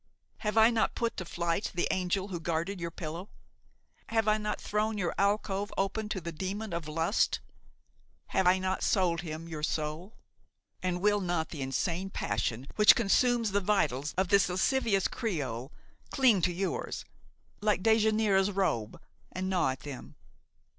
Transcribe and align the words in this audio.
Have 0.37 0.57
I 0.57 0.71
not 0.71 0.95
put 0.95 1.15
to 1.17 1.25
flight 1.25 1.71
the 1.75 1.87
angel 1.91 2.29
who 2.29 2.39
guarded 2.39 2.81
your 2.81 2.89
pillow? 2.89 3.29
Have 4.09 4.27
I 4.27 4.39
not 4.39 4.59
thrown 4.59 4.97
your 4.97 5.13
alcove 5.19 5.71
open 5.77 6.09
to 6.09 6.19
the 6.19 6.31
demon 6.31 6.73
of 6.73 6.87
lust? 6.87 7.39
Have 8.29 8.47
I 8.47 8.57
not 8.57 8.81
sold 8.81 9.21
him 9.21 9.47
your 9.47 9.61
soul? 9.61 10.15
And 10.81 11.01
will 11.01 11.21
not 11.21 11.49
the 11.49 11.61
insane 11.61 12.09
passion 12.09 12.65
which 12.77 12.95
consumes 12.95 13.51
the 13.51 13.61
vitals 13.61 14.15
of 14.17 14.29
this 14.29 14.49
lascivious 14.49 15.07
creole 15.07 15.71
cling 16.09 16.41
to 16.41 16.51
yours, 16.51 17.05
like 17.59 17.83
Dejanira's 17.83 18.49
robe 18.49 18.99
and 19.31 19.51
gnaw 19.51 19.69
at 19.69 19.81
them! 19.81 20.15